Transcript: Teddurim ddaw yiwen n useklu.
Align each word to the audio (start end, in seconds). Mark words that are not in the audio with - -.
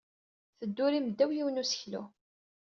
Teddurim 0.59 1.05
ddaw 1.09 1.31
yiwen 1.33 1.55
n 1.59 1.61
useklu. 1.61 2.03